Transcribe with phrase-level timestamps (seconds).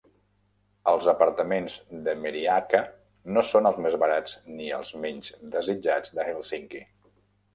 [0.91, 1.73] Els apartaments
[2.07, 2.79] de Merihaka
[3.35, 6.85] no són els més barats ni els menys desitjats de Helsinki.